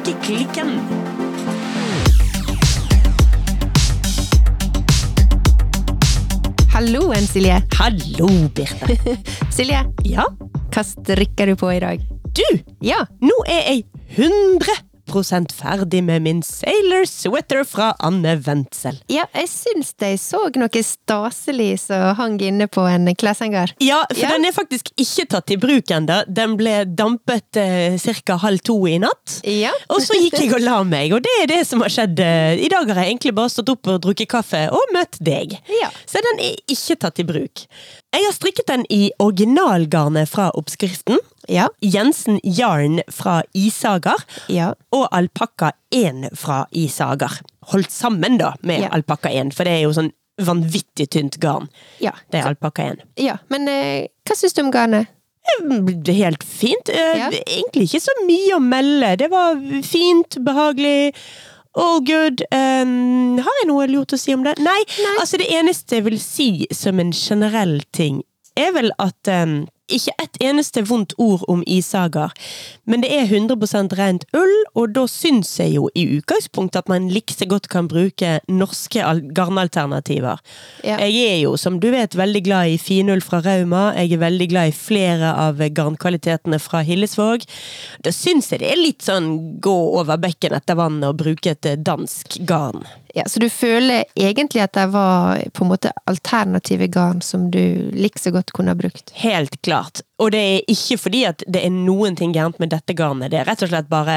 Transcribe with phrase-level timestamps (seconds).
[0.00, 0.80] Strikkeklikken.
[6.72, 7.62] Halloen, Silje.
[7.78, 8.96] Hallo, Birte.
[9.54, 10.24] Silje, Ja,
[10.70, 12.02] hva strikker du på i dag?
[12.30, 12.46] du!
[12.86, 13.84] Ja, Nå er jeg
[14.16, 14.76] 100
[15.10, 18.98] ferdig med min Sailor Sweater fra Anne Wendsel.
[19.08, 23.72] ja jeg syns jeg så noe staselig som hang inne på en kleshenger.
[23.80, 24.30] Ja, for Ja.
[24.30, 26.24] den er faktisk ikke tatt i bruk ennå.
[26.28, 28.36] Den ble dampet eh, ca.
[28.36, 29.40] halv to i natt.
[29.44, 29.72] Ja.
[29.90, 32.18] Og så gikk jeg og la meg, og det er det som har skjedd.
[32.20, 35.58] eh, I dag har jeg egentlig bare stått opp og drukket kaffe og møtt deg.
[35.80, 35.90] Ja.
[36.06, 37.66] Så den er ikke tatt i bruk.
[38.12, 41.18] Jeg har strikket den i originalgarnet fra oppskriften.
[41.48, 41.68] Ja.
[41.80, 44.20] Jensen Jarn fra Isager.
[44.48, 44.74] Ja.
[44.92, 47.40] Og alpakka 1 fra Isager.
[47.72, 48.88] Holdt sammen da med Ja.
[48.92, 51.68] alpakka 1, for det er jo sånn vanvittig tynt garn.
[52.00, 52.12] Ja.
[52.30, 53.02] Det er alpakka 1.
[53.16, 53.38] ja.
[53.48, 55.06] Men eh, hva syns du om garnet?
[55.66, 56.88] Det er Helt fint.
[56.88, 57.28] Eh.
[57.40, 59.16] Egentlig ikke så mye å melde.
[59.18, 61.14] Det var fint, behagelig.
[61.74, 62.42] All good.
[62.52, 64.56] Um, har jeg noe lurt å si om det?
[64.58, 64.78] Nei.
[65.20, 68.22] Altså det eneste jeg vil si som en generell ting,
[68.58, 72.32] er vel at um, ikke et eneste vondt ord om isager,
[72.90, 77.08] men det er 100% rent ull, og da syns jeg jo i utgangspunktet at man
[77.12, 79.04] likse godt kan bruke norske
[79.36, 80.40] garnalternativer.
[80.86, 80.98] Ja.
[81.04, 83.90] Jeg er jo, som du vet, veldig glad i finull fra Rauma.
[83.98, 87.46] Jeg er veldig glad i flere av garnkvalitetene fra Hillesvåg.
[88.04, 91.68] Da syns jeg det er litt sånn gå over bekken etter vannet og bruke et
[91.68, 92.84] eh, dansk garn.
[93.14, 97.90] Ja, så du føler egentlig at det var på en måte alternative garn som du
[97.96, 99.10] likså godt kunne ha brukt?
[99.18, 99.79] Helt klart.
[100.20, 103.32] Og det er ikke fordi at det er noen ting gærent med dette garnet.
[103.32, 104.16] Det er rett og slett bare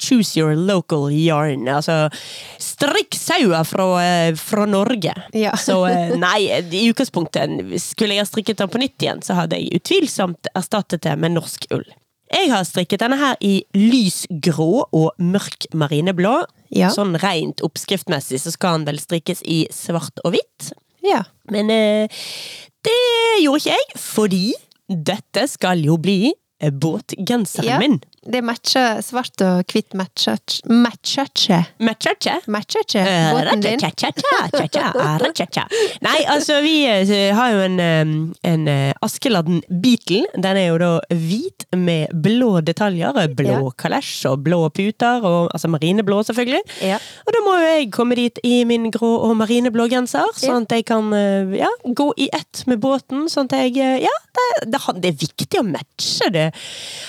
[0.00, 1.66] Choose your local yarn.
[1.68, 2.08] Altså,
[2.56, 5.12] strikk sauer fra, eh, fra Norge.
[5.36, 5.52] Ja.
[5.60, 9.60] Så eh, nei, i utgangspunktet, skulle jeg ha strikket den på nytt igjen, så hadde
[9.60, 11.84] jeg utvilsomt erstattet det med norsk ull.
[12.30, 16.36] Jeg har strikket denne her i lys grå og mørk marineblå.
[16.70, 16.92] Ja.
[16.94, 20.70] Sånn rent oppskriftmessig så skal den vel strikkes i svart og hvitt.
[21.04, 21.24] Ja.
[21.50, 22.20] Men eh,
[22.86, 22.98] det
[23.42, 24.44] gjorde ikke jeg, fordi
[24.90, 27.78] dette skal jo bli båtgenseren Ja.
[27.78, 28.00] min.
[28.20, 30.36] Det matcher svart og hvitt matcher
[31.24, 31.60] ikke.
[31.80, 32.34] Matcher ikke?
[32.52, 33.80] Matcher ikke Eh, båten din?
[36.04, 37.78] Nei, altså, vi eh, har jo en,
[38.44, 40.26] en eh, Askeladden Beatle.
[40.36, 43.16] Den er jo da hvit med blå detaljer.
[43.38, 46.60] Blå kalesj og blå puter, og, altså marineblå, selvfølgelig.
[46.84, 47.00] Ja.
[47.24, 50.76] Og da må jo jeg komme dit i min grå og marineblå genser, sånn at
[50.76, 51.08] jeg kan
[51.56, 53.30] ja, gå i ett med båten.
[53.32, 56.48] Sånn at jeg Ja, det, det, det er viktig å matche det.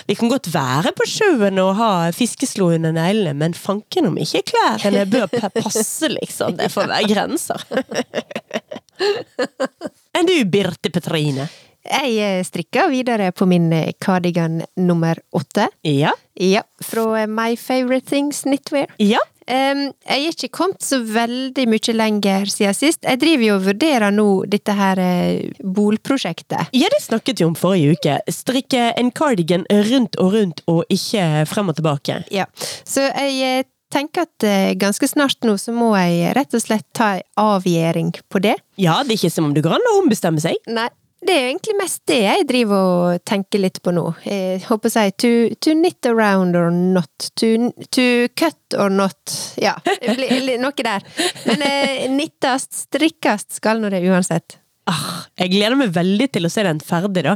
[0.07, 4.44] Vi kan godt være på sjøen og ha fiskeslo under neglene, men fanken om ikke
[4.51, 6.57] klærne bør passe, liksom.
[6.59, 7.66] Det får være grenser.
[10.17, 11.47] Enn du, Birte Petrine?
[11.81, 13.72] Jeg eh, strikker videre på min
[14.03, 15.66] kardigan nummer åtte.
[15.88, 16.11] Ja?
[16.38, 18.91] Ja, fra eh, My Favorite Things Knitwear.
[19.01, 19.22] Ja?
[19.51, 23.03] Jeg er ikke kommet så veldig mye lenger siden sist.
[23.03, 26.72] Jeg driver jo og vurderer nå dette her eh, bolprosjektet.
[26.78, 28.17] Ja, det snakket vi om forrige uke.
[28.31, 32.22] Strikke en cardigan rundt og rundt, og ikke frem og tilbake.
[32.34, 32.47] Ja,
[32.88, 36.88] så jeg eh, tenker at eh, ganske snart nå så må jeg rett og slett
[36.97, 38.56] ta en avgjering på det.
[38.79, 40.57] Ja, det er ikke som om det går an å ombestemme seg.
[40.72, 40.88] Nei,
[41.22, 44.08] det er egentlig mest det jeg driver og tenker litt på nå.
[44.26, 47.30] Jeg håper å si to, to knit around or not.
[47.38, 47.52] To,
[47.94, 48.06] to
[48.40, 49.36] cut or not.
[49.62, 49.76] Ja,
[50.66, 51.06] noe der.
[51.46, 54.58] Men eh, nittast, strikkast skal nå det uansett.
[54.90, 57.36] Ah, jeg gleder meg veldig til å se den ferdig, da.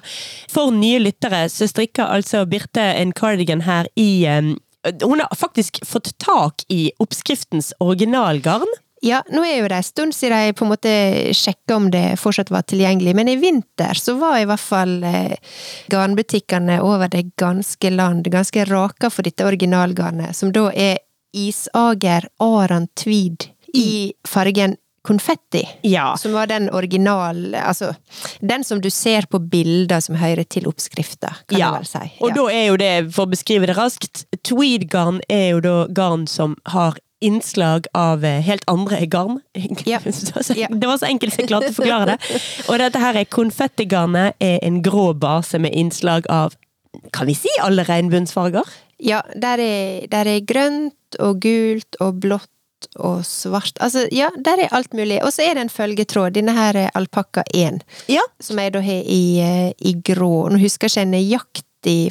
[0.51, 4.55] For nye lyttere så strikker altså Birte en cardigan her i um,
[5.03, 8.73] Hun har faktisk fått tak i oppskriftens originalgarn.
[9.05, 10.93] Ja, nå er jo det en stund siden jeg på en måte
[11.37, 15.35] sjekka om det fortsatt var tilgjengelig, men i vinter så var i hvert fall eh,
[15.93, 20.97] garnbutikkene over det ganske land ganske raka for dette originalgarnet, som da er
[21.35, 25.61] Isager Aran Tweed i fargen konfetti.
[25.85, 26.17] Ja.
[26.17, 27.93] Som var den original Altså,
[28.39, 31.69] den som du ser på bilder som hører til oppskrifta, kan ja.
[31.69, 32.03] du vel si.
[32.07, 32.21] Ja.
[32.25, 36.25] Og da er jo det, for å beskrive det raskt, tweed-garn er jo da garn
[36.31, 39.39] som har innslag av eh, helt andre garn.
[39.85, 39.99] Ja.
[40.05, 42.41] Det var så- enkelt så jeg klarte å forklare det.
[42.69, 46.55] Og dette her er konfettigarnet er en grå base med innslag av
[47.11, 48.63] kan vi si alle regnbuensfarger?
[49.03, 52.49] Ja, der er, der er grønt og gult og blått
[53.01, 53.75] og svart.
[53.83, 55.17] Altså, ja, der er alt mulig.
[55.25, 56.35] Og så er det en følgetråd.
[56.37, 57.81] Denne her er alpakka 1,
[58.11, 58.21] Ja.
[58.39, 60.47] som jeg da har i, eh, i grå.
[60.51, 61.63] Nå husker jeg ikke nøyaktig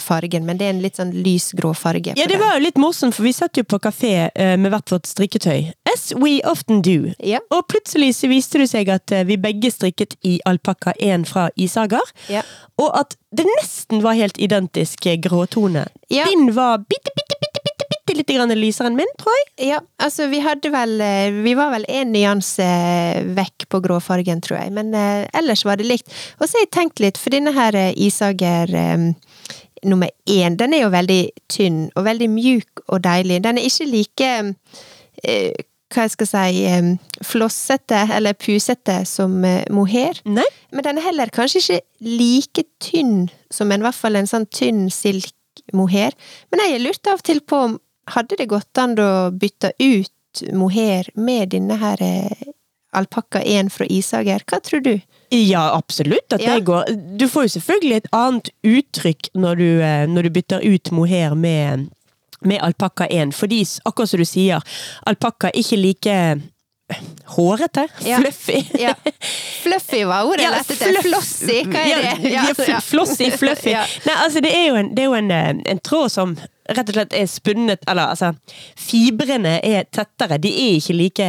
[0.03, 2.15] fargen, men det er en litt sånn lysgrå farge.
[2.19, 4.93] Ja, det var jo litt morsomt, for vi satt jo på kafé eh, med hvert
[4.95, 5.73] vårt strikketøy.
[5.93, 7.13] As we often do.
[7.19, 7.43] Ja.
[7.55, 11.49] Og plutselig så viste det seg at eh, vi begge strikket i alpakka 1 fra
[11.57, 12.15] Isager.
[12.33, 12.45] Ja.
[12.81, 15.89] Og at det nesten var helt identisk eh, gråtone.
[16.13, 16.29] Ja.
[16.31, 17.75] Din var bitte, bitte, bitte, bitte,
[18.15, 19.47] litt grann lysere enn min, tror jeg.
[19.73, 20.93] Ja, altså vi hadde vel
[21.45, 22.67] Vi var vel en nyanse
[23.35, 26.13] vekk på gråfargen, tror jeg, men eh, ellers var det likt.
[26.39, 29.09] Og så har jeg tenkt litt, for denne her Isager eh,
[29.85, 31.21] nummer én, den er jo veldig
[31.53, 33.43] tynn og veldig mjuk og deilig.
[33.45, 34.33] Den er ikke like
[35.25, 35.63] eh,
[35.95, 36.91] hva jeg skal si, eh,
[37.25, 40.21] flossete eller pusete som eh, mohair.
[40.27, 40.47] Nei.
[40.75, 41.81] Men den er heller kanskje ikke
[42.19, 46.17] like tynn som en, i hvert fall en sånn tynn silk-mohair.
[46.51, 47.79] Men jeg lurte av og til på om
[48.15, 52.03] hadde det gått an å bytte ut mohair med denne her
[52.95, 54.43] alpakka 1 fra Isager.
[54.49, 54.99] Hva tror du?
[55.31, 56.55] Ja, absolutt at Ja.
[56.55, 56.85] det går.
[57.19, 61.35] Du får jo selvfølgelig et annet uttrykk når du, eh, når du bytter ut mohair
[61.35, 61.89] med,
[62.43, 64.61] med alpakka 1, fordi akkurat som du sier,
[65.07, 66.41] alpakka er ikke like
[67.37, 68.19] hårete, Ja.
[68.21, 68.61] fluffy.
[68.79, 68.95] Ja.
[69.63, 70.99] Fluffy var ordet jeg lette etter.
[71.03, 72.33] Flossy, hva er det?
[72.33, 73.71] Ja, ja, Flossy, fluffy.
[73.73, 73.85] Ja.
[74.07, 76.37] Nei, altså det er jo, en, det er jo en, eh, en tråd som
[76.69, 78.31] rett og slett er spunnet Eller altså,
[78.77, 80.39] fibrene er tettere.
[80.41, 81.27] De er ikke like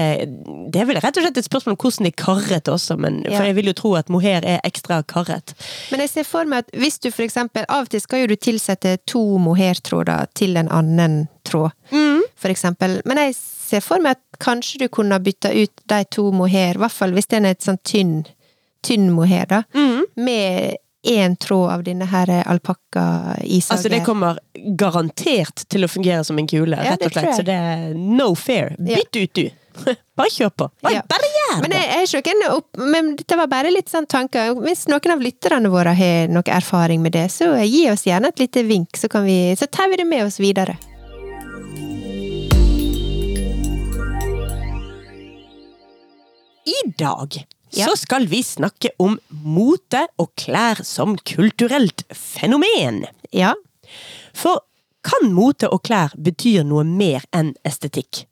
[0.71, 3.21] Det er vel rett og slett et spørsmål om hvordan de er karret også, men,
[3.25, 3.37] Ja.
[3.37, 5.53] for jeg vil jo tro at mohair er ekstra karret.
[5.91, 8.27] Men jeg ser for meg at hvis du for eksempel Av og til skal jo
[8.27, 11.71] du tilsette to mohairtråder til en annen tråd,
[12.35, 13.01] for eksempel.
[13.05, 16.81] Men jeg ser for meg at kanskje du kunne bytta ut de to mohair, i
[16.83, 18.25] hvert fall hvis den er et sånn tynn,
[18.85, 19.63] tynn mohair, da,
[20.15, 23.75] med én tråd av denne her alpakka-isager.
[23.77, 24.39] Altså Det kommer
[24.79, 27.35] garantert til å fungere som en kule, Ja, rett og slett.
[27.37, 28.75] Så det er no fair.
[28.79, 28.97] Ja.
[28.97, 29.49] Bytt ut, du!
[30.17, 30.69] Bare kjør på!
[30.81, 31.01] Bare, Ja.
[31.11, 31.81] bare gjør Men det!
[31.83, 34.53] jeg, jeg er ikke opp, men dette var bare litt sånn tanker.
[34.63, 38.39] Hvis noen av lytterne våre har noe erfaring med det, så gi oss gjerne et
[38.39, 40.77] lite vink, så, kan vi, så tar vi det med oss videre.
[46.65, 47.45] I dag
[47.75, 47.89] Ja.
[47.89, 53.03] så skal vi snakke om mote og klær som kulturelt fenomen.
[53.35, 53.53] Ja.
[54.35, 54.63] For
[55.05, 58.23] kan mote og klær betyr noe mer enn estetikk?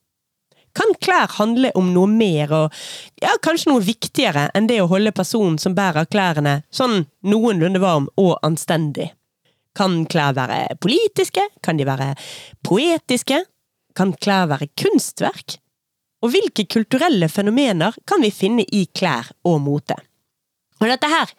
[0.74, 2.78] Kan klær handle om noe mer og
[3.22, 8.08] ja, kanskje noe viktigere enn det å holde personen som bærer klærne, sånn noenlunde varm
[8.18, 9.12] og anstendig?
[9.78, 11.46] Kan klær være politiske?
[11.66, 12.14] Kan de være
[12.66, 13.44] poetiske?
[13.98, 15.60] Kan klær være kunstverk?
[16.24, 19.98] Og hvilke kulturelle fenomener kan vi finne i klær og mote?
[20.80, 21.32] Og dette her,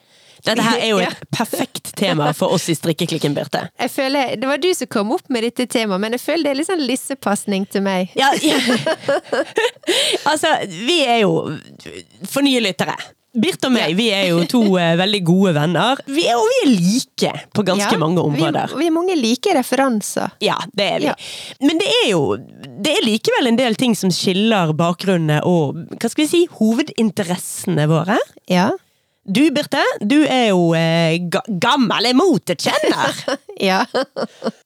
[0.44, 3.66] dette her er jo et perfekt tema for oss i Strikkeklikken, Birte.
[3.80, 6.52] Jeg føler, Det var du som kom opp med dette temaet, men jeg føler det
[6.52, 8.12] er litt sånn lissepasning til meg.
[8.18, 8.60] Ja, ja.
[10.30, 11.34] altså, vi er jo
[12.28, 12.96] For nye lyttere.
[13.34, 16.00] Birte og meg, vi er jo to eh, veldig gode venner.
[16.06, 18.70] Vi er, og vi er like på ganske Ja, mange områder.
[18.70, 20.36] Vi, vi har mange like referanser.
[20.44, 21.10] Ja, det er vi.
[21.10, 21.16] Ja.
[21.64, 22.22] Men det er jo
[22.84, 27.88] Det er likevel en del ting som skiller bakgrunnene og hva skal vi si, hovedinteressene
[27.90, 28.18] våre.
[28.50, 28.70] Ja.
[29.24, 31.16] Du, Birte, du er jo eh,
[31.48, 33.14] gammel motekjenner.
[33.70, 33.78] ja.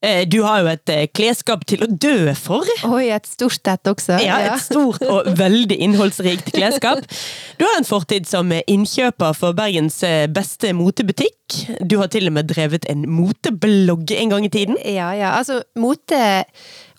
[0.03, 2.67] Eh, du har jo et eh, klesskap til å dø for.
[2.89, 4.17] Oi, et stort et også.
[4.19, 7.07] Ja, et stort og veldig innholdsrikt klesskap.
[7.55, 11.61] Du har en fortid som innkjøper for Bergens eh, beste motebutikk.
[11.79, 14.79] Du har til og med drevet en moteblogg en gang i tiden.
[14.83, 15.37] Ja, ja.
[15.39, 16.43] Altså, mote,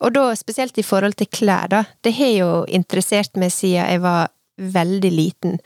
[0.01, 4.01] og da spesielt i forhold til klær, da, det har jo interessert meg siden jeg
[4.01, 5.59] var veldig liten.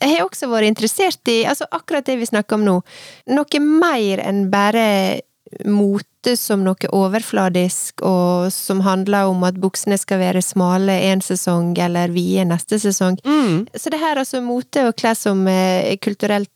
[0.00, 2.78] Jeg har også vært interessert i altså akkurat det vi snakker om nå.
[3.30, 4.86] Noe mer enn bare
[5.66, 11.72] mote som noe overfladisk, og som handler om at buksene skal være smale en sesong,
[11.80, 13.18] eller vide neste sesong.
[13.74, 16.52] Så det her altså mote og klær som eh, kulturelt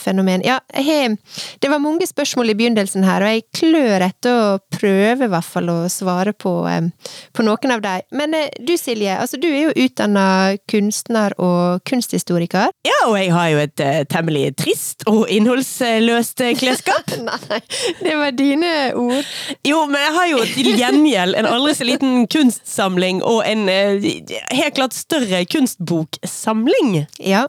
[0.00, 0.42] fenomen.
[0.44, 1.16] Ja, he,
[1.60, 5.46] Det var mange spørsmål i begynnelsen her, og jeg klør etter å prøve i hvert
[5.46, 6.88] fall å svare på, eh,
[7.32, 8.06] på noen av dem.
[8.12, 12.72] Men eh, du Silje, altså du er jo utdanna kunstner og kunsthistoriker.
[12.86, 17.14] Ja, og jeg har jo et uh, temmelig trist og innholdsløst klesskap.
[17.28, 17.60] Nei,
[18.00, 19.26] det var dine ord.
[19.66, 24.08] Jo, men jeg har jo til gjengjeld en aldri så liten kunstsamling og en uh,
[24.54, 27.04] helt klart større kunstboksamling.
[27.22, 27.46] Ja.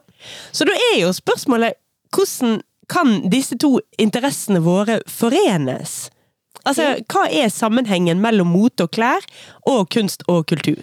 [0.52, 1.80] Så da er jo spørsmålet
[2.16, 6.10] hvordan kan disse to interessene våre forenes?
[6.68, 9.26] Altså, hva er sammenhengen mellom mote og klær
[9.70, 10.82] og kunst og kultur?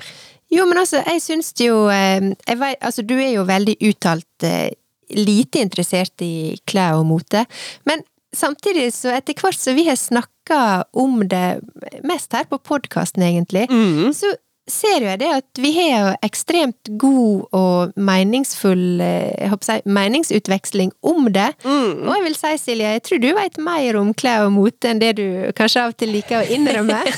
[0.52, 4.46] Jo, men altså, jeg syns jo eh, jeg vet, Altså, du er jo veldig uttalt
[4.46, 4.70] eh,
[5.16, 7.44] lite interessert i klær og mote,
[7.86, 8.02] men
[8.34, 10.58] samtidig så etter hvert som vi har snakka
[10.98, 11.60] om det
[12.06, 13.68] mest her på podkasten, egentlig,
[14.16, 14.32] så
[14.70, 20.90] ser jo jeg det at vi har jo ekstremt god og meningsfull eh, si, meningsutveksling
[21.06, 21.48] om det.
[21.64, 22.02] Mm.
[22.06, 25.02] Og jeg vil si, Silje, jeg tror du vet mer om klær og mote enn
[25.02, 27.02] det du kanskje av og til liker å innrømme.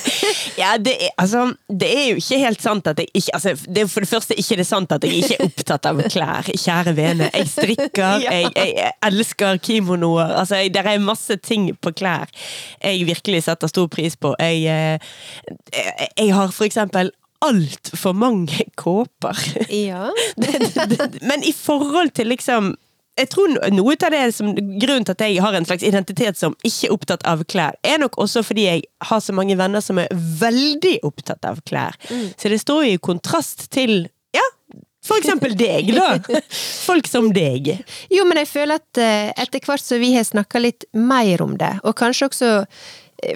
[0.58, 3.82] Ja, det er, altså, det er jo ikke helt sant at jeg ikke altså, Det
[3.84, 6.94] er for det første ikke det sant at jeg ikke er opptatt av klær, kjære
[6.96, 7.28] vene.
[7.34, 8.32] Jeg strikker, Ja.
[8.34, 10.34] jeg, jeg, jeg elsker kimonoer.
[10.40, 12.26] Altså, det er masse ting på klær
[12.82, 14.34] jeg virkelig setter stor pris på.
[14.42, 17.12] Jeg, eh, jeg, jeg har for eksempel
[17.44, 19.38] altfor mange kåper.
[19.72, 20.10] ja.
[21.28, 22.74] Men i forhold til liksom
[23.18, 26.54] jeg tror noe av det som Grunnen til at jeg har en slags identitet som
[26.62, 29.98] ikke er opptatt av klær, er nok også fordi jeg har så mange venner som
[29.98, 31.98] er veldig opptatt av klær.
[32.38, 34.44] Så det står jo i kontrast til ja,
[35.02, 36.38] for eksempel deg, da.
[36.88, 37.72] Folk som deg.
[38.12, 41.58] Jo, men jeg føler at eh, etter hvert så vi har snakka litt mer om
[41.58, 42.54] det, og kanskje også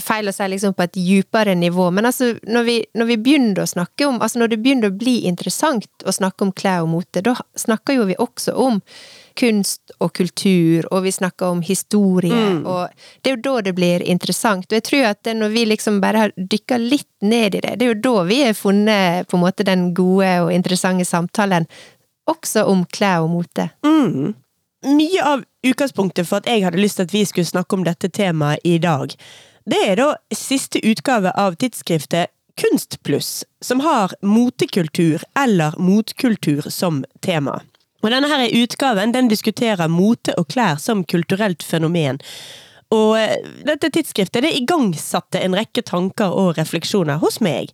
[0.00, 3.64] Feil å si liksom på et djupere nivå, men altså når vi, når vi begynner
[3.64, 6.92] å snakke om Altså når det begynner å bli interessant å snakke om klær og
[6.92, 8.78] mote, da snakker jo vi også om
[9.38, 14.04] kunst og kultur, og vi snakker om historie, og det er jo da det blir
[14.04, 14.66] interessant.
[14.68, 17.86] Og jeg tror at når vi liksom bare har dykka litt ned i det, det
[17.86, 21.66] er jo da vi har funnet på en måte den gode og interessante samtalen,
[22.30, 23.70] også om klær og mote.
[23.86, 24.34] Mm.
[24.92, 28.10] Mye av utgangspunktet for at jeg hadde lyst til at vi skulle snakke om dette
[28.12, 29.14] temaet i dag,
[29.64, 37.62] det er da siste utgave av tidsskriftet Kunstpluss, som har motekultur eller motkultur som tema.
[38.02, 42.20] Og denne her utgaven den diskuterer mote og klær som kulturelt fenomen.
[42.92, 47.72] Og eh, dette tidsskriftet det igangsatte en rekke tanker og refleksjoner hos meg.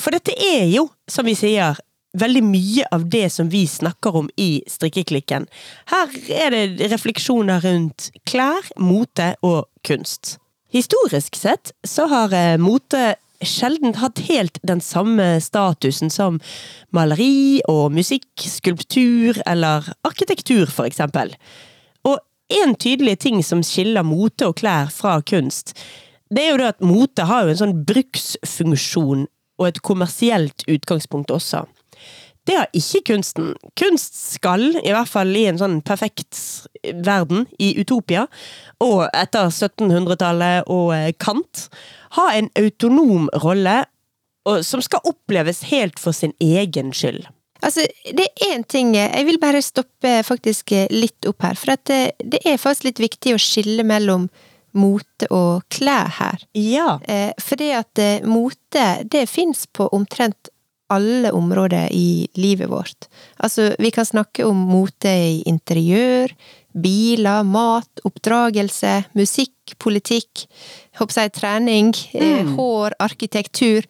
[0.00, 1.76] For dette er jo, som vi sier,
[2.16, 5.44] veldig mye av det som vi snakker om i Strikkeklikken.
[5.92, 10.38] Her er det refleksjoner rundt klær, mote og kunst.
[10.76, 16.36] Historisk sett så har eh, mote sjelden hatt helt den samme statusen som
[16.92, 21.32] maleri og musikk, skulptur eller arkitektur, for eksempel.
[22.04, 22.18] Og
[22.60, 25.72] en tydelig ting som skiller mote og klær fra kunst,
[26.28, 31.32] det er jo det at mote har jo en sånn bruksfunksjon og et kommersielt utgangspunkt
[31.32, 31.64] også.
[32.46, 33.54] Det har ikke kunsten.
[33.78, 36.38] Kunst skal, i hvert fall i en sånn perfekt
[37.06, 38.26] verden, i Utopia,
[38.82, 41.66] og etter 1700-tallet og eh, Kant,
[42.16, 43.82] ha en autonom rolle
[44.46, 47.26] og, som skal oppleves helt for sin egen skyld.
[47.64, 51.86] Altså, det er én ting Jeg vil bare stoppe faktisk litt opp her, for at
[51.88, 54.28] det, det er faktisk litt viktig å skille mellom
[54.76, 56.42] mote og klær her.
[56.52, 56.98] Ja.
[57.08, 60.52] Eh, fordi at eh, mote, det fins på omtrent
[60.92, 63.08] alle områder i livet vårt.
[63.36, 66.32] Altså, vi kan snakke om mote i interiør,
[66.76, 70.46] biler, mat, oppdragelse, musikk, politikk,
[71.00, 72.54] håper jeg trening, mm.
[72.58, 73.88] hår, arkitektur.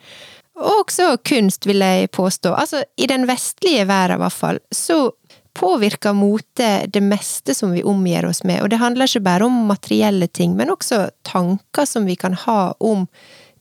[0.56, 2.54] Og også kunst, vil jeg påstå.
[2.56, 5.10] Altså, i den vestlige verden i hvert fall, så
[5.56, 9.64] påvirker mote det meste som vi omgir oss med, og det handler ikke bare om
[9.70, 13.06] materielle ting, men også tanker som vi kan ha om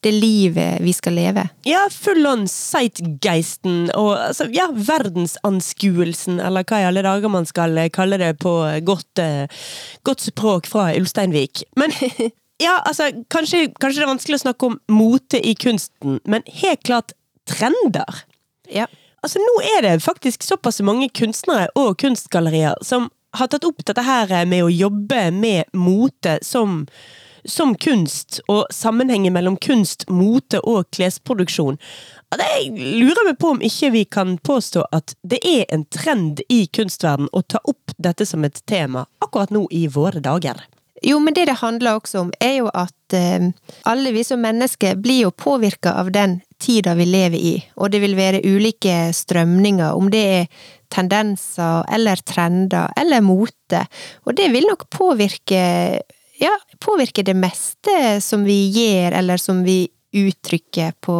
[0.06, 1.48] det livet vi skal leve.
[1.66, 7.74] Ja, full on sightgeisten og altså, ja, verdensanskuelsen, eller hva i alle dager man skal
[7.82, 8.54] eh, kalle det på
[8.86, 9.50] godt, eh,
[10.06, 11.64] godt språk fra Ulsteinvik.
[11.80, 11.96] Men
[12.66, 16.86] ja, altså, kanskje, kanskje det er vanskelig å snakke om mote i kunsten, men helt
[16.86, 17.18] klart
[17.50, 18.24] trender.
[18.70, 18.86] Ja.
[19.26, 24.06] Altså, nå er det faktisk såpass mange kunstnere og kunstgallerier som har tatt opp dette
[24.06, 26.84] her med å jobbe med mote som
[27.46, 31.80] som kunst, og sammenhengen mellom kunst, mote og klesproduksjon.
[32.36, 36.66] Jeg lurer meg på om ikke vi kan påstå at det er en trend i
[36.68, 40.60] kunstverden å ta opp dette som et tema akkurat nå i våre dager.
[41.04, 43.50] Jo, men det det handler også om, er jo at eh,
[43.86, 48.00] alle vi som mennesker blir jo påvirka av den tida vi lever i, og det
[48.02, 50.48] vil være ulike strømninger, om det er
[50.94, 53.84] tendenser eller trender eller mote,
[54.24, 55.66] og det vil nok påvirke
[56.38, 61.16] ja, påvirker det meste som vi gjør, eller som vi uttrykker på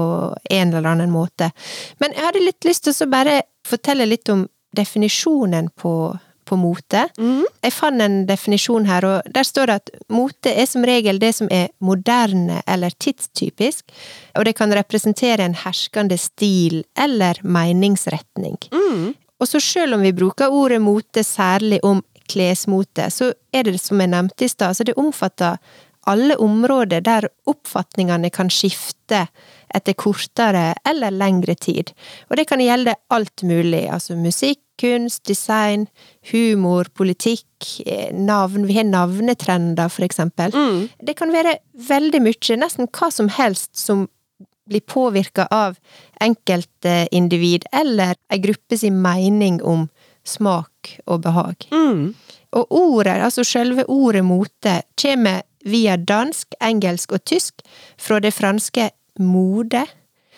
[0.50, 1.52] en eller annen måte.
[2.00, 4.46] Men jeg hadde litt lyst til å bare fortelle litt om
[4.76, 7.06] definisjonen på, på mote.
[7.64, 11.34] Jeg fant en definisjon her, og der står det at mote er som regel det
[11.36, 13.92] som er moderne eller tidstypisk,
[14.38, 18.60] og det kan representere en herskende stil eller meningsretning.
[19.40, 24.02] Og så selv om vi bruker ordet mote særlig om klesmote, så er det som
[24.02, 25.60] jeg nevnte i stad, så det omfatter
[26.06, 29.26] alle områder der oppfatningene kan skifte
[29.76, 31.92] etter kortere eller lengre tid.
[32.30, 35.88] Og det kan gjelde alt mulig, altså musikk, kunst, design,
[36.32, 37.48] humor, politikk,
[37.86, 40.52] eh, navn, vi har navnetrender for eksempel.
[41.02, 44.08] Det kan være veldig mye, nesten hva som helst som
[44.66, 45.78] blir påvirka av
[46.22, 49.90] enkeltindivid eller ei sin mening om
[50.26, 51.68] smak og behag.
[51.72, 52.14] Mm.
[52.56, 57.66] Og ordet, altså selve ordet mote, kommer via dansk, engelsk og tysk
[57.98, 58.90] fra det franske
[59.20, 59.86] mode,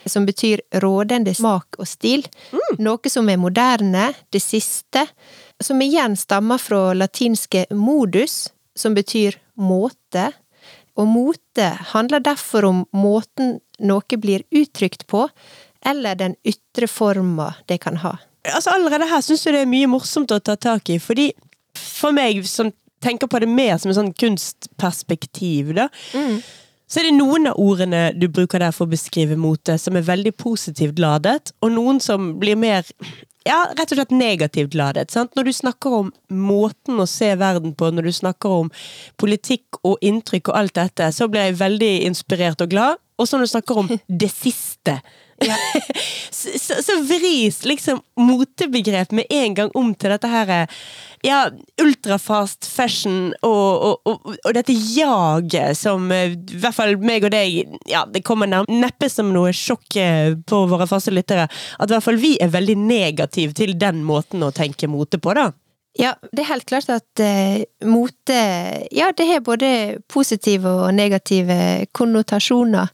[0.06, 2.24] som betyr rådende smak og stil,
[2.80, 5.04] noe som er moderne, det siste,
[5.60, 10.30] som igjen stammer fra latinske modus, som betyr måte,
[10.98, 15.28] og mote handler derfor om måten noe blir uttrykt på,
[15.86, 18.16] eller den ytre forma det kan ha.
[18.54, 21.32] Altså Allerede her syns jeg det er mye morsomt å ta tak i, fordi
[21.78, 22.72] for meg som
[23.04, 25.88] tenker på det mer som en sånn kunstperspektiv, da,
[26.88, 30.06] så er det noen av ordene du bruker der for å beskrive mote, som er
[30.08, 32.88] veldig positivt ladet, og noen som blir mer
[33.48, 35.12] ja, rett og slett negativt ladet.
[35.14, 35.34] Sant?
[35.38, 38.72] Når du snakker om måten å se verden på, når du snakker om
[39.22, 43.00] politikk og inntrykk og alt dette, så blir jeg veldig inspirert og glad.
[43.18, 45.00] Og så når du snakker om det siste,
[46.38, 50.54] så, så, så vris liksom motebegrep med en gang om til dette her
[51.26, 51.50] ja,
[51.82, 57.34] ultrafast fashion og, og, og, og dette jaget som eh, i hvert fall meg og
[57.34, 61.96] deg ja, Det kommer neppe som noe sjokk eh, på våre faste lyttere at i
[61.96, 65.50] hvert fall vi er veldig negative til den måten å tenke mote på, da.
[65.98, 68.42] Ja, det er helt klart at eh, mote
[68.94, 69.70] Ja, det har både
[70.12, 72.92] positive og negative konnotasjoner.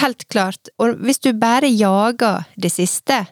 [0.00, 0.72] Helt klart.
[0.78, 3.26] Og hvis du bare jager det siste,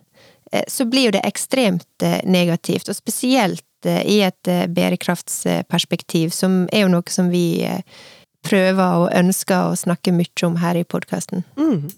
[0.53, 2.91] eh, så blir jo det ekstremt eh, negativt.
[2.93, 7.81] Og spesielt eh, i et eh, bærekraftsperspektiv, som er jo noe som vi eh,
[8.45, 11.47] prøver og ønsker å snakke mye om her i podkasten.
[11.57, 11.89] Mm.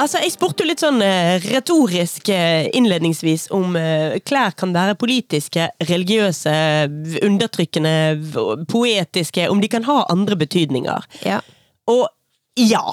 [0.00, 4.96] Altså, Jeg spurte jo litt sånn eh, retorisk eh, innledningsvis om eh, klær kan være
[5.00, 6.54] politiske, religiøse,
[7.26, 7.94] undertrykkende,
[8.70, 11.06] poetiske, om de kan ha andre betydninger.
[11.26, 11.40] Ja.
[11.90, 12.06] Og
[12.60, 12.84] ja!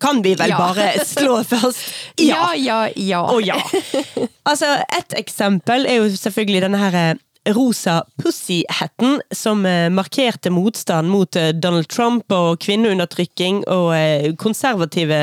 [0.00, 0.58] Kan vi vel Ja.
[0.60, 1.78] bare slå først?
[2.20, 3.22] Ja, ja, ja.
[3.32, 3.56] Og ja.
[4.50, 7.16] Altså, et eksempel er jo selvfølgelig denne her
[7.54, 15.18] rosa pussy-hatten som eh, markerte motstand mot eh, Donald Trump og kvinneundertrykking og eh, konservative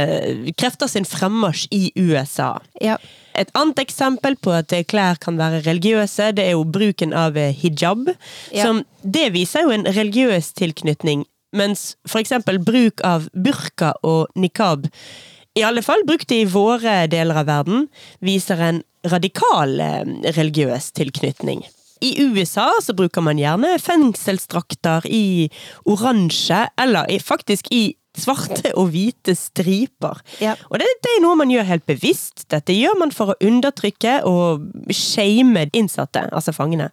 [0.60, 2.58] krefter sin fremmarsj i USA.
[2.82, 2.98] ja.
[3.34, 8.12] Et annet eksempel på at klær kan være religiøse, det er jo bruken av hijab.
[8.54, 8.68] Ja.
[8.68, 14.86] Som, det viser jo en religiøs tilknytning, mens eksempel bruk av burka og nikab,
[15.58, 17.88] i alle fall brukt i våre deler av verden,
[18.22, 19.82] viser en radikal
[20.38, 21.66] religiøs tilknytning.
[22.04, 25.50] I USA så bruker man gjerne fengselsdrakter i
[25.90, 30.20] oransje, eller faktisk i svarte og hvite striper.
[30.44, 30.54] Ja.
[30.70, 32.46] Og det, det er noe man gjør helt bevisst.
[32.54, 36.92] Dette gjør man for å undertrykke og shame innsatte, altså fangene.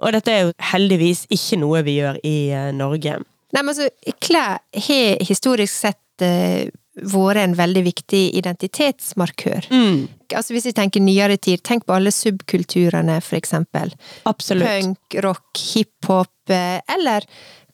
[0.00, 3.18] Og dette er jo heldigvis ikke noe vi gjør i eh, Norge.
[3.50, 3.88] Nei, men altså,
[4.22, 9.68] klær har historisk sett eh, vært en veldig viktig identitetsmarkør.
[10.36, 13.94] Altså Hvis vi tenker nyere tid, tenk på alle subkulturene, for eksempel.
[14.30, 14.68] Absolutt.
[14.68, 17.26] Punk, rock, hiphop, eh, eller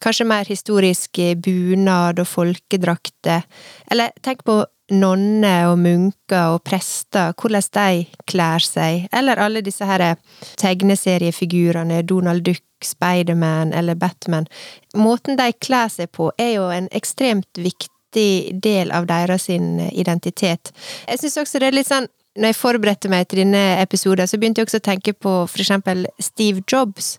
[0.03, 3.45] kanskje mer historisk eh, bunad og folkedrakter.
[3.91, 4.63] Eller tenk på
[4.95, 9.09] nonner og munker og prester, hvordan de klær seg.
[9.13, 10.15] Eller alle disse her
[10.61, 14.47] tegneseriefigurene, Donald Duck, Spiderman eller Batman.
[14.95, 20.73] Måten de kler seg på, er jo en ekstremt viktig del av deres identitet.
[21.09, 24.39] Jeg syns også det er litt sånn når jeg forberedte meg til denne episoden, så
[24.39, 27.17] begynte jeg også å tenke på for eksempel Steve Jobs,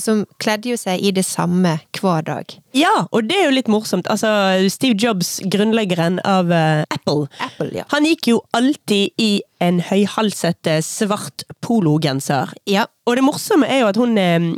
[0.00, 2.56] som kledde jo seg i det samme hver dag.
[2.76, 4.08] Ja, og det er jo litt morsomt.
[4.12, 4.28] Altså,
[4.72, 7.86] Steve Jobs, grunnleggeren av uh, Apple, Apple, ja.
[7.94, 9.30] han gikk jo alltid i
[9.64, 12.52] en høyhalsete, eh, svart pologenser.
[12.68, 12.84] Ja.
[13.06, 14.50] Og det morsomme er jo at hun eh,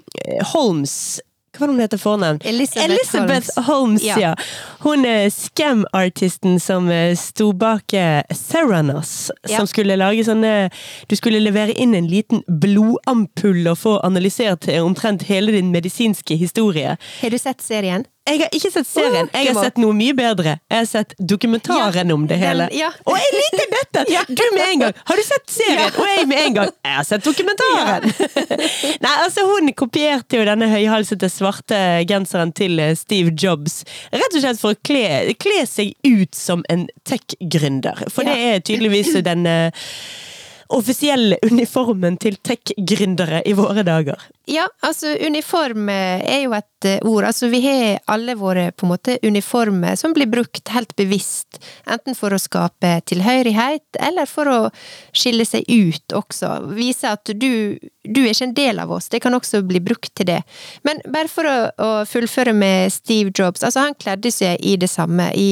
[0.55, 1.21] Holmes
[1.55, 2.41] Hva var det hun heter fornavn?
[2.47, 3.69] Elizabeth Elizabeth Holmes.
[3.69, 4.19] Holmes, Ja.
[4.19, 4.35] ja.
[4.81, 8.23] Hun scam-artisten som eh, sto bak eh,
[9.03, 9.67] som Ja.
[9.67, 10.71] skulle lage sånne
[11.09, 16.37] Du skulle levere inn en liten blodampull og få analysert eh, omtrent hele din medisinske
[16.39, 16.97] historie.
[17.23, 18.07] Har du sett serien?
[18.29, 20.59] Jeg har ikke sett serien, jeg har sett noe mye bedre.
[20.69, 22.67] Jeg har sett dokumentaren Ja, om det den- hele.
[22.77, 22.91] ja.
[23.07, 24.03] Og jeg liker dette!
[24.29, 24.93] Du med en gang!
[25.09, 25.95] Har du sett serien?
[25.97, 26.69] Og jeg med en gang!
[26.85, 28.05] Jeg har sett dokumentaren!
[29.07, 33.81] Nei, altså Hun kopierte jo denne høyhalsete svarte genseren til Steve Jobs.
[34.13, 38.07] Rett og slett for å kle, kle seg ut som en tech-gründer.
[38.13, 39.87] For det er tydeligvis den eh,
[40.69, 44.21] offisielle uniformen til tech-gründere i våre dager.
[44.49, 47.25] Ja, altså uniform eh, er jo et eh, ord.
[47.29, 51.61] Altså vi har alle våre på en måte uniformer som blir brukt helt bevisst.
[51.89, 54.59] Enten for å skape tilhørighet, eller for å
[55.13, 56.53] skille seg ut også.
[56.77, 59.09] Vise at du, du er ikke en del av oss.
[59.13, 60.43] Det kan også bli brukt til det.
[60.89, 63.65] Men bare for å, å fullføre med Steve Jobs.
[63.65, 65.51] Altså han kledde seg i det samme i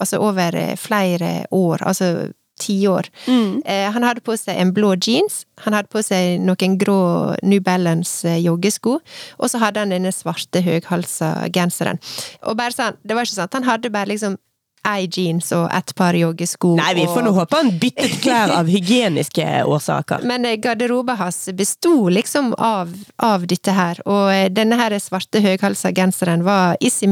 [0.00, 1.84] altså over flere år.
[1.84, 2.30] Altså
[2.60, 3.08] tiår.
[3.26, 3.62] Mm.
[3.64, 6.98] Eh, han hadde på seg en blå jeans, han hadde på seg noen grå
[7.42, 8.98] New Balance eh, joggesko,
[9.38, 12.00] og så hadde han denne svarte høghalsa genseren.
[12.46, 14.38] Og bare sånn, det var ikke sant, han hadde bare liksom
[14.84, 16.74] ei jeans og et par joggesko.
[16.78, 20.24] Nei, vi får nå håpe han byttet klær av hygieniske årsaker.
[20.30, 25.42] Men eh, garderoben hans besto liksom av, av, dette her, og eh, denne her svarte
[25.44, 27.08] høyhalsa genseren var Issey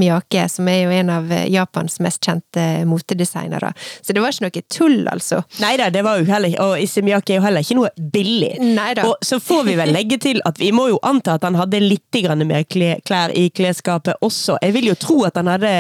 [0.53, 3.73] som er jo en av eh, Japans mest kjente motedesignere.
[4.03, 5.43] Så det var ikke noe tull, altså.
[5.63, 8.53] Nei da, det var jo heller Og Issey er jo heller ikke noe billig.
[8.61, 9.07] Neida.
[9.09, 11.81] Og så får vi vel legge til at vi må jo anta at han hadde
[11.83, 12.01] litt
[12.43, 14.59] mer klær i klesskapet også.
[14.63, 15.73] Jeg vil jo tro at han hadde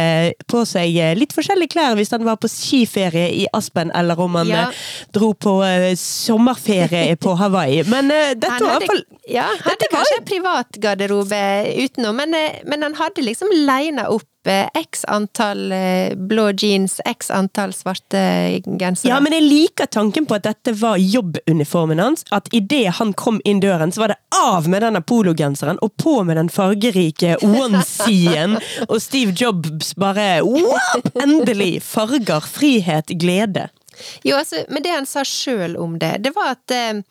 [0.48, 4.34] på seg litt forskjellige klær klær hvis han var på skiferie i Aspen, eller om
[4.40, 4.66] han ja.
[4.68, 4.82] Eh,
[5.14, 7.82] dro på uh, sommerferie på Hawaii.
[7.90, 11.42] Men uh, dette var iallfall Ja, han hadde kanskje en privat garderobe
[11.84, 14.28] utenom, men, men han hadde liksom lina opp
[14.74, 18.18] x antall eh, blå jeans, x antall svarte
[18.78, 19.12] gensere.
[19.12, 22.24] Ja, men jeg liker tanken på at dette var jobbuniformen hans.
[22.34, 26.18] At idet han kom inn døren, så var det av med denne pologenseren og på
[26.26, 28.58] med den fargerike onesien.
[28.90, 30.74] og Steve Jobs bare wow,
[31.22, 31.76] Endelig!
[31.86, 33.68] Farger, frihet, glede.
[34.26, 37.02] Jo, altså, men det han sa sjøl om det, det var at eh,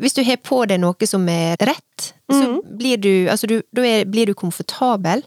[0.00, 2.36] hvis du har på deg noe som er rett, mm.
[2.36, 5.24] så blir du, altså du, da er, blir du komfortabel.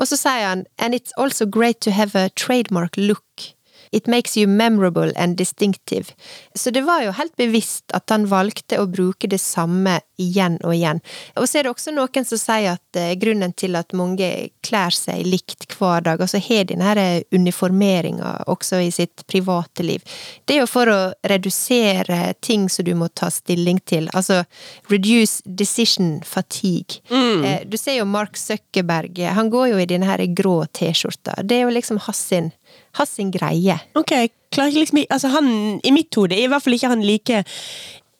[0.00, 3.53] Og så sier han And it's also great to have a trademark look.
[3.94, 6.14] It makes you memorable and distinctive.
[6.54, 10.74] Så det var jo helt bevisst at han valgte å bruke det samme igjen og
[10.74, 11.00] igjen.
[11.38, 14.30] Og så er det også noen som sier at uh, grunnen til at mange
[14.66, 20.02] klær seg likt hver dag, altså har denne her uniformeringa også i sitt private liv,
[20.44, 20.98] det er jo for å
[21.30, 24.10] redusere ting som du må ta stilling til.
[24.14, 24.42] Altså
[24.90, 26.98] reduce decision fatigue.
[27.10, 27.46] Mm.
[27.46, 31.38] Uh, du ser jo Mark Zuckerberg, han går jo i denne grå T-skjorta.
[31.46, 32.50] Det er jo liksom hans sin
[32.98, 33.78] har sin greie.
[33.98, 34.12] Ok,
[34.54, 35.48] klarer ikke liksom altså han,
[35.84, 37.44] I mitt hode er i hvert fall ikke han like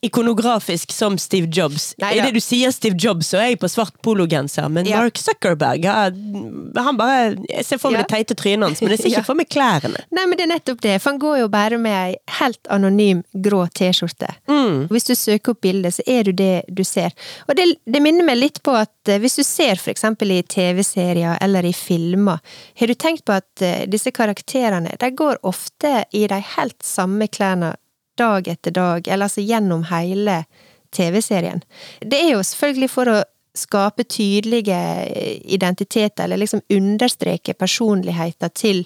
[0.05, 1.95] ikonografisk som Steve Jobs.
[1.99, 5.01] I det du sier Steve Jobs, så er jeg på svart pologenser, men ja.
[5.01, 8.05] Mark Zuckerberg han bare Jeg ser for meg ja.
[8.05, 9.27] det teite trynet hans, men jeg ser ikke ja.
[9.27, 10.05] for meg klærne.
[10.14, 13.23] Nei, men det er nettopp det, for han går jo bare med ei helt anonym
[13.47, 14.31] grå T-skjorte.
[14.51, 14.87] Mm.
[14.93, 17.14] Hvis du søker opp bildet, så er du det du ser.
[17.49, 20.43] Og det, det minner meg litt på at eh, hvis du ser for eksempel i
[20.43, 22.43] TV-serier eller i filmer,
[22.81, 27.29] har du tenkt på at eh, disse karakterene de går ofte i de helt samme
[27.33, 27.75] klærne
[28.18, 30.44] dag etter dag, eller altså gjennom hele
[30.94, 31.62] TV-serien.
[32.00, 33.20] Det er jo selvfølgelig for å
[33.55, 34.79] skape tydelige
[35.44, 38.83] identiteter, eller liksom understreke personligheter til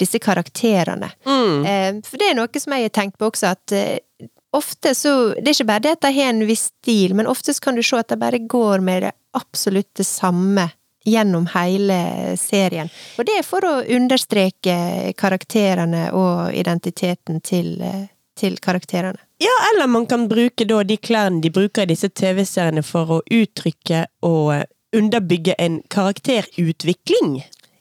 [0.00, 1.08] disse karakterene.
[1.26, 1.64] Mm.
[1.64, 5.32] Eh, for det er noe som jeg har tenkt på også, at eh, ofte så
[5.38, 7.82] Det er ikke bare det at de har en viss stil, men oftest kan du
[7.82, 10.68] se at de bare går med det absolutt det samme
[11.06, 12.90] gjennom hele serien.
[13.18, 18.08] Og det er for å understreke karakterene og identiteten til eh,
[18.40, 19.20] til karakterene.
[19.40, 23.22] Ja, eller man kan bruke da de klærne de bruker i disse TV-seriene for å
[23.24, 27.40] uttrykke og underbygge en karakterutvikling.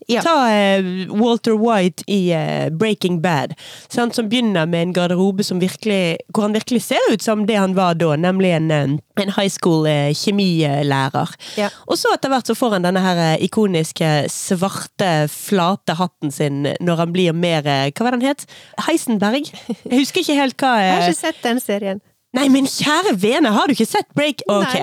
[0.09, 0.21] Ja.
[0.25, 3.53] Ta uh, Walter White i uh, Breaking Bad,
[3.89, 7.75] sant, som begynner med en garderobe virkelig, hvor han virkelig ser ut som det han
[7.77, 11.35] var da, nemlig en, eh, en high school uh, kjemilærer.
[11.61, 11.69] Ja.
[11.85, 17.03] Og så etter hvert så får han denne her ikoniske svarte, flate hatten sin når
[17.03, 18.45] han blir mer Hva var det han het?
[18.87, 19.51] Heisenberg?
[19.83, 22.01] Jeg husker ikke helt hva Jeg har ikke sett den serien.
[22.33, 24.41] Nei, men kjære vene, har du ikke sett Break?
[24.49, 24.75] Ok.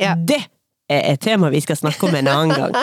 [0.00, 0.12] Ja.
[0.16, 0.42] Det
[0.88, 2.76] et tema vi skal snakke om en annen gang.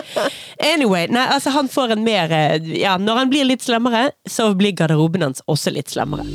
[0.74, 4.52] Anyway, nei, altså han får en mer eh, Ja, når han blir litt slemmere, så
[4.58, 6.28] blir garderoben hans også litt slemmere.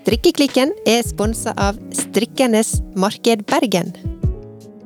[0.00, 3.92] Strikkeklikken er sponsa av Strikkenes Marked Bergen.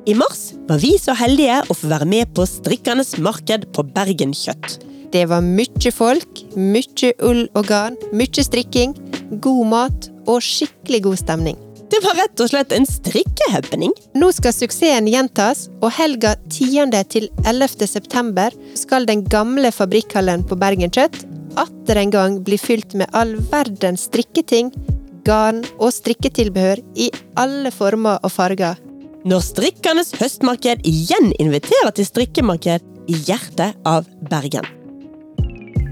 [0.05, 4.35] I mars var vi så heldige å få være med på Strikkernes marked på Bergen
[4.37, 4.75] Kjøtt.
[5.09, 8.93] Det var mye folk, mye ull og garn, mye strikking,
[9.41, 11.57] god mat og skikkelig god stemning.
[11.89, 13.97] Det var rett og slett en strikkehappening.
[14.13, 16.93] Nå skal suksessen gjentas, og helga 10.
[17.09, 17.89] til 11.
[17.89, 21.23] september skal den gamle fabrikkhallen på Bergen Kjøtt
[21.57, 24.69] atter en gang bli fylt med all verdens strikketing,
[25.25, 27.09] garn og strikketilbehør i
[27.41, 28.84] alle former og farger.
[29.25, 34.67] Når strikkernes høstmarked igjen inviterer til strikkemarked i hjertet av Bergen.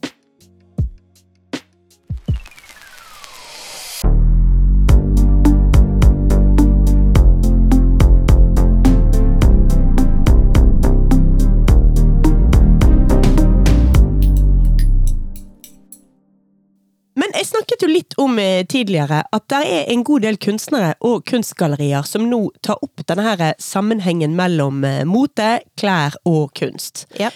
[18.16, 22.52] Snakket om eh, tidligere at det er en god del kunstnere og kunstgallerier som nå
[22.62, 27.08] tar opp denne her sammenhengen mellom eh, mote, klær og kunst.
[27.20, 27.30] Ja.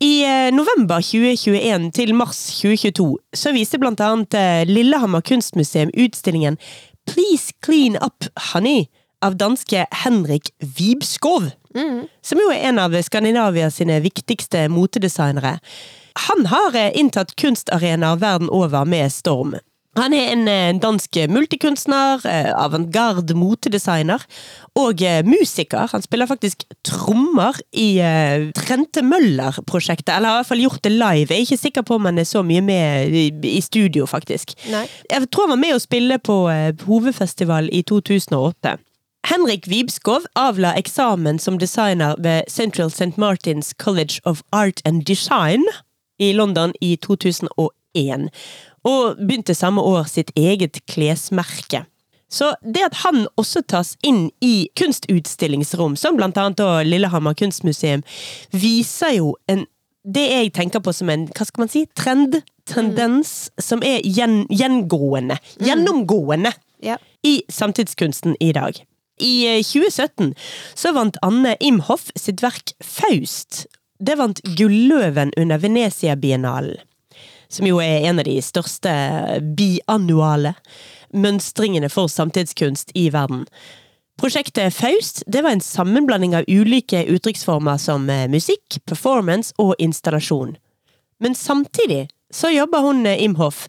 [0.00, 6.58] I eh, november 2021 til mars 2022 så viste blant annet eh, Lillehammer kunstmuseum utstillingen
[7.06, 8.88] Please Clean Up Honey
[9.24, 11.50] av danske Henrik Vibskov.
[12.22, 15.58] Som jo er en av Skandinavia sine viktigste motedesignere.
[16.28, 19.56] Han har eh, inntatt kunstarenaer verden over med storm.
[19.96, 24.22] Han er en eh, dansk multikunstner, eh, avantgarde motedesigner
[24.76, 25.88] og eh, musiker.
[25.92, 27.96] Han spiller faktisk trommer i
[28.56, 31.30] Trente Møller-prosjektet, eller har i hvert fall gjort det live.
[31.30, 34.52] Jeg er ikke sikker på om han er så mye med i, studio, faktisk.
[34.70, 34.84] Nei.
[35.10, 36.36] Jeg tror han var med å spille på
[36.86, 38.76] hovedfestival i 2008.
[39.26, 43.16] Henrik Vibskov avla eksamen som designer ved Central St.
[43.18, 45.64] Martins College of Art and Design
[46.22, 48.28] i London i 2001,
[48.86, 51.84] og begynte samme år sitt eget klesmerke.
[52.30, 58.02] Så det at han også tas inn i kunstutstillingsrom, som blant annet Lillehammer kunstmuseum,
[58.50, 59.64] viser jo en
[60.06, 62.36] det jeg tenker på som en hva skal man si, trend,
[62.70, 66.98] tendens, som er gjen, gjengående, gjennomgående, Ja.
[67.24, 68.76] i samtidskunsten i dag.
[69.18, 70.34] I eh, 2017
[70.76, 73.64] så vant Anne Imhoff sitt verk Faust.
[73.98, 76.76] Det vant Gulløven under Venezia-biennalen.
[77.48, 78.92] Som jo er en av de største
[79.56, 80.54] biannuale
[81.16, 83.46] mønstringene for samtidskunst i verden.
[84.16, 90.56] Prosjektet Faust det var en sammenblanding av ulike uttrykksformer som eh, musikk, performance og installasjon.
[91.20, 93.66] Men samtidig så jobber hun eh, Imhoff.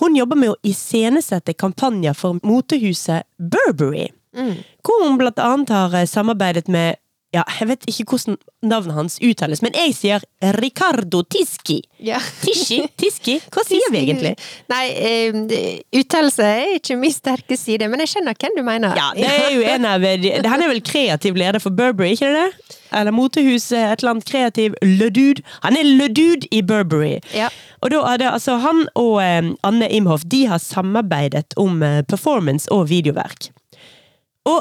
[0.00, 4.08] Hun jobber med å iscenesette kampanjer for motehuset Burberry.
[4.80, 6.96] Hvor hun blant annet har eh, samarbeidet med
[7.32, 8.36] ja, Jeg vet ikke hvordan
[8.68, 10.24] navnet hans uttales, men jeg sier
[10.58, 11.78] Ricardo Tiski.
[12.02, 12.18] Ja.
[12.42, 12.82] Tiski?
[13.00, 13.38] Tiski?
[13.52, 14.34] Hva sier vi egentlig?
[14.70, 15.38] Nei, eh,
[15.96, 18.98] uttalelse er ikke min sterke side, men jeg skjønner hvem du mener.
[18.98, 22.76] Ja, det er jo en av Han er vel kreativ leder for Burberry, ikke det?
[22.92, 25.40] Eller motehuset, et eller annet kreativ Le Dude.
[25.64, 27.16] Han er Le Dude i Burberry.
[27.32, 27.48] Ja.
[27.80, 32.02] Og da er det altså han og um, Anne Imhoff de har samarbeidet om uh,
[32.06, 33.48] performance og videoverk.
[34.44, 34.60] Og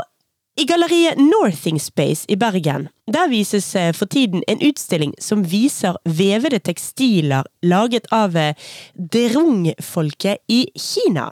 [0.59, 5.95] i galleriet Northing Space i Bergen, der vises eh, for tiden en utstilling som viser
[6.03, 8.55] vevede tekstiler laget av eh,
[8.93, 11.31] derung-folket i Kina.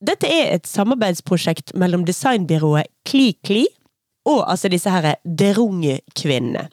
[0.00, 3.66] Dette er et samarbeidsprosjekt mellom designbyrået Kli Kli
[4.30, 6.68] og altså disse her derung-kvinnene.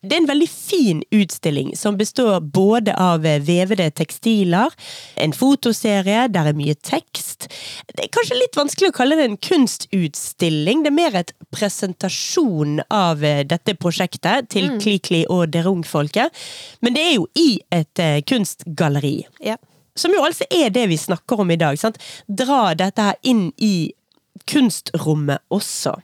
[0.00, 4.70] Det er en veldig fin utstilling som består både av eh, vevede tekstiler,
[5.18, 7.48] en fotoserie, der er mye tekst.
[7.90, 12.78] Det er kanskje litt vanskelig å kalle det en kunstutstilling, det er mer et presentasjon
[12.94, 14.78] av eh, dette prosjektet til mm.
[14.84, 16.46] Klikli og Derung-folket.
[16.78, 19.16] Men det er jo i et eh, kunstgalleri.
[19.42, 19.58] Ja.
[19.98, 21.74] Som jo altså er det vi snakker om i dag.
[21.80, 21.98] Sant?
[22.30, 23.90] Dra dette her inn i
[24.46, 25.98] kunstrommet også.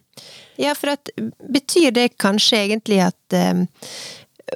[0.61, 1.11] Ja, for at
[1.51, 3.65] betyr det kanskje egentlig at eh,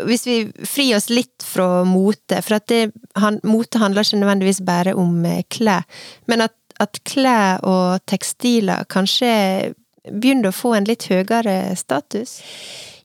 [0.06, 0.36] Hvis vi
[0.68, 5.24] frir oss litt fra mote, for at det, han, mote handler ikke nødvendigvis bare om
[5.26, 5.86] eh, klær,
[6.28, 9.74] men at, at klær og tekstiler kanskje
[10.08, 12.38] begynner å få en litt høyere status?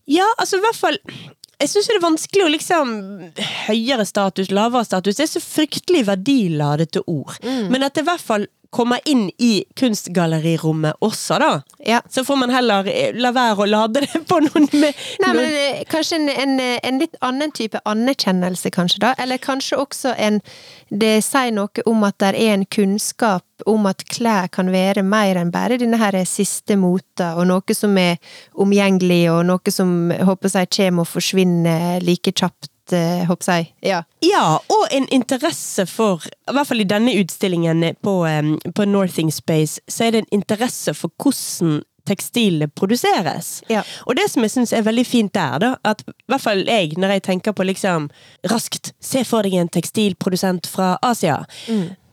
[0.06, 0.97] Ja, altså i hvert fall
[1.62, 2.89] Jeg syns det er vanskelig å liksom
[3.69, 5.15] Høyere status, lavere status.
[5.15, 7.38] Det er så fryktelig verdiladete ord.
[7.43, 11.51] Men at det i hvert fall kommer inn i kunstgallerirommet også, da.
[11.86, 12.01] Ja.
[12.09, 15.45] Så får man heller eh, la være å lade det på noen med Nei, men
[15.45, 15.86] noen...
[15.91, 19.13] kanskje en, en, en litt annen type anerkjennelse, kanskje, da?
[19.21, 20.41] Eller kanskje også en
[20.93, 25.39] Det sier noe om at det er en kunnskap om at klær kan være mer
[25.39, 28.19] enn bare denne her siste mota, og noe som er
[28.59, 33.69] omgjengelig, og noe som håper jeg kommer og forsvinner like kjapt, eh, håper jeg.
[33.82, 34.04] Ja.
[34.26, 39.32] Ja, og en interesse for I hvert fall i denne utstillingen på, um, på Northing
[39.32, 43.62] Space, så er det en interesse for hvordan tekstilene produseres.
[43.72, 43.84] Ja.
[44.06, 46.93] Og det som jeg syns er veldig fint der, da, at i hvert fall jeg,
[47.00, 48.10] når jeg tenker på liksom
[48.52, 51.43] raskt Se for deg en tekstilprodusent fra Asia.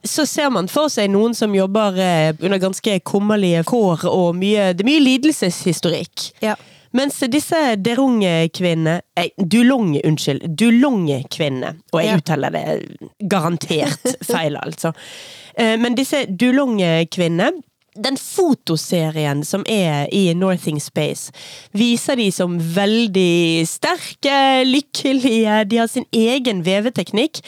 [0.07, 4.71] Så ser man for seg noen som jobber eh, under ganske kummerlige kår, og mye,
[4.75, 6.31] det er mye lidelseshistorikk.
[6.45, 6.55] Ja.
[6.93, 10.49] Mens disse derung-kvinnene eh, Dulong, unnskyld.
[10.59, 11.77] Dulong-kvinnene.
[11.93, 12.65] Og jeg uttaler det
[13.31, 14.93] garantert feil, altså.
[15.55, 17.53] Eh, Men disse Dulong-kvinnene
[17.95, 21.33] den fotoserien som er i Northing Space,
[21.73, 25.65] viser de som veldig sterke, lykkelige.
[25.71, 27.43] De har sin egen veveteknikk,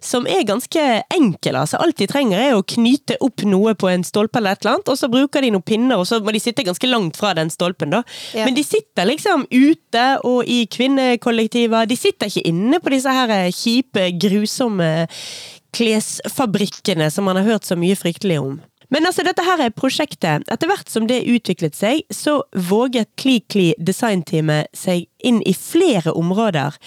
[0.00, 0.84] som er ganske
[1.14, 1.58] enkel.
[1.58, 4.78] Altså, alt de trenger, er å knyte opp noe på en stolpe eller et eller
[4.78, 7.34] annet, og så bruker de noen pinner, og så må de sitte ganske langt fra
[7.38, 8.04] den stolpen, da.
[8.36, 8.46] Ja.
[8.46, 11.88] Men de sitter liksom ute og i kvinnekollektiver.
[11.90, 14.90] De sitter ikke inne på disse her kjipe, grusomme
[15.76, 18.58] klesfabrikkene som man har hørt så mye fryktelig om.
[18.94, 20.46] Men altså, dette her er prosjektet.
[20.48, 26.78] Etter hvert som det utviklet seg, så våget Kli-Kli designteamet seg inn i flere områder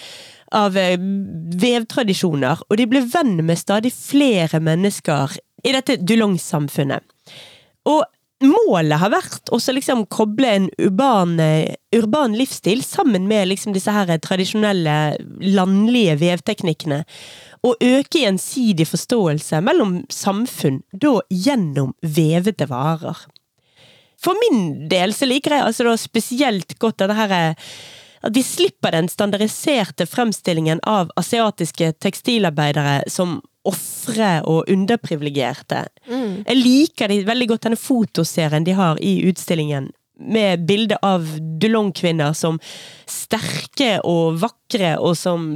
[0.52, 0.98] av eh,
[1.62, 7.06] vevtradisjoner, og de ble venn med stadig flere mennesker i dette Dulong-samfunnet.
[7.88, 8.02] Og
[8.46, 13.90] målet har vært å liksom koble en urban, eh, urban livsstil sammen med liksom disse
[13.90, 17.04] her tradisjonelle landlige vevteknikkene.
[17.62, 23.16] Og øke gjensidig forståelse mellom samfunn, da gjennom vevede varer.
[24.22, 27.54] For min del så liker jeg altså spesielt godt dette her eh,
[28.22, 35.84] at vi slipper den standardiserte fremstillingen av asiatiske tekstilarbeidere som ofre og underprivilegerte.
[36.08, 39.90] Jeg liker de veldig godt denne fotoserien de har i utstillingen,
[40.22, 41.24] med bilde av
[41.58, 42.60] Dulong-kvinner som
[43.10, 45.48] sterke og vakre, og som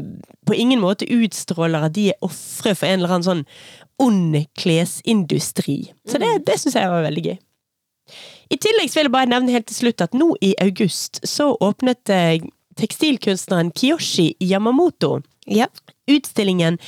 [0.47, 3.45] på ingen måte utstråler at de er ofre for en eller annen sånn
[4.03, 5.93] ond klesindustri.
[6.09, 7.37] Så det, det syns jeg var veldig gøy.
[8.51, 12.13] I tillegg vil jeg bare nevne helt til slutt at nå i august så åpnet
[12.15, 12.45] eh,
[12.79, 15.67] tekstilkunstneren Kiyoshi Yamamoto Ja.
[16.11, 16.79] utstillingen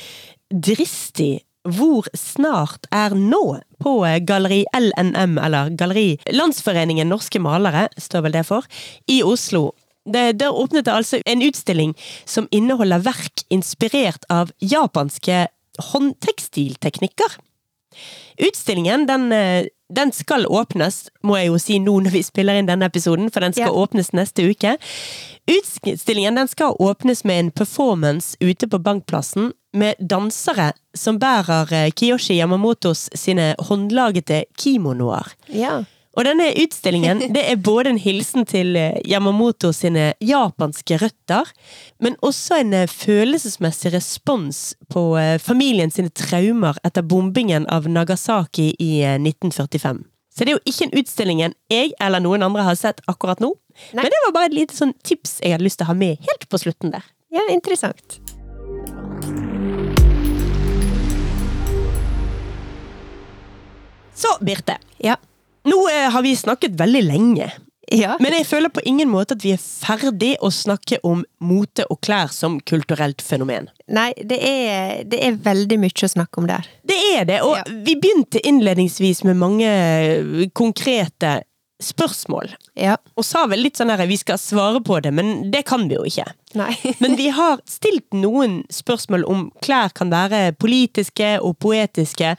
[0.49, 8.23] Dristig hvor snart er nå på eh, Galleri LNM, eller Galleri Landsforeningen Norske Malere, står
[8.25, 8.65] vel det for,
[9.11, 9.73] i Oslo.
[10.09, 11.93] Det, der åpnet det altså en utstilling
[12.25, 15.47] som inneholder verk inspirert av japanske
[15.91, 17.37] håndtekstilteknikker.
[18.47, 22.69] Utstillingen den, eh, den skal åpnes, må jeg jo si nå når vi spiller inn
[22.71, 23.85] denne episoden, for den skal Ja.
[23.85, 24.77] åpnes neste uke.
[25.49, 31.91] Utstillingen den skal åpnes med en performance ute på Bankplassen med dansere som bærer eh,
[31.91, 35.33] Kiyoshi Yamamotos sine håndlagete kimonoer.
[35.53, 35.83] Ja.
[36.17, 41.51] Og denne utstillingen det er både en hilsen til eh, Yamamoto sine japanske røtter,
[42.03, 45.05] men også en eh, følelsesmessig respons på
[45.43, 50.01] familien sine traumer etter bombingen av Nagasaki i eh, 1945.
[50.33, 53.51] Så det er jo ikke en utstilling jeg eller noen andre har sett akkurat nå,
[53.91, 54.03] Nei.
[54.03, 56.19] men det var bare et lite sånn tips jeg hadde lyst til å ha med
[56.27, 57.07] helt på slutten der.
[57.33, 58.19] ja, interessant.
[64.19, 64.75] Så, Birte.
[65.03, 65.15] Ja.
[65.69, 67.49] Nå eh, har vi snakket veldig lenge.
[67.91, 68.17] Ja.
[68.21, 71.97] Men jeg føler på ingen måte at vi er ferdig å snakke om mote og
[72.05, 73.69] klær som kulturelt fenomen.
[73.89, 76.67] Nei, det er, det er veldig mye å snakke om der.
[76.85, 77.63] Det er det, og Ja.
[77.87, 81.39] vi begynte innledningsvis med mange eh, konkrete
[81.79, 82.51] spørsmål.
[82.79, 82.97] Ja.
[83.15, 85.97] Og sa vel litt sånn her vi skal svare på det, men det kan vi
[85.97, 86.27] jo ikke.
[87.03, 92.31] Men vi har stilt noen spørsmål om klær kan være politiske og poetiske,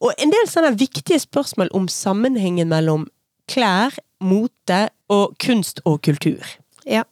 [0.00, 3.04] og en del sånne viktige spørsmål om sammenhengen mellom
[3.52, 3.92] klær,
[4.24, 6.40] mote og kunst og kultur.
[6.88, 7.04] Ja.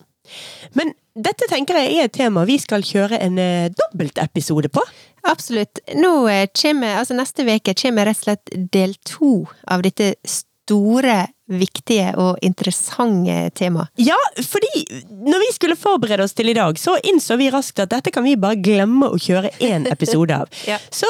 [0.78, 4.82] Men dette tenker jeg er et tema vi skal kjøre en eh, dobbeltepisode på.
[5.28, 5.82] Absolutt.
[5.98, 9.34] Nå eh, kommer, altså neste uke kommer rett og slett del to
[9.68, 10.14] av dette
[10.70, 13.88] store, viktige og interessante tema.
[13.98, 17.90] Ja, fordi når vi skulle forberede oss til i dag, så innså vi raskt at
[17.90, 20.46] dette kan vi bare glemme å kjøre én episode av.
[20.70, 20.76] Ja.
[20.92, 21.08] Så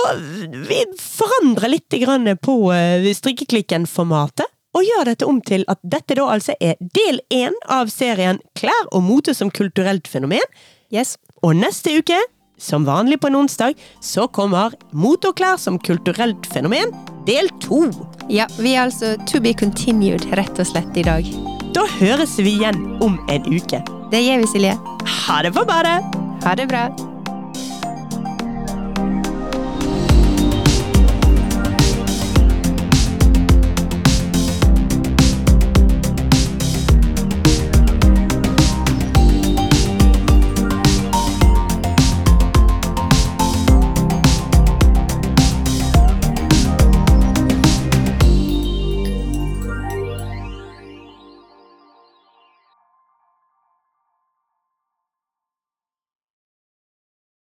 [0.68, 4.48] vi forandrer litt grann på eh, strikkeklikken-formatet.
[4.78, 8.86] Og gjør dette om til at dette da altså er del én av serien Klær
[8.94, 10.46] og mote som kulturelt fenomen.
[10.94, 11.16] Yes.
[11.42, 12.20] Og neste uke,
[12.60, 16.94] som vanlig på en onsdag, så kommer Mote og klær som kulturelt fenomen
[17.26, 17.82] del to.
[18.30, 21.26] Ja, vi er altså to be continued, rett og slett, i dag.
[21.74, 23.82] Da høres vi igjen om en uke.
[24.12, 24.76] Det gjør vi, Silje.
[25.26, 25.98] Ha det på badet!
[26.44, 26.86] Ha det bra.